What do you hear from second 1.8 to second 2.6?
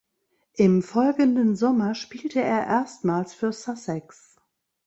spielte